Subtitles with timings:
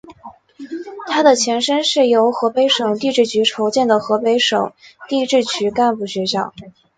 [1.05, 4.73] 他的前身是由河北省地质局筹建的河北省
[5.07, 6.53] 地质局干部学校。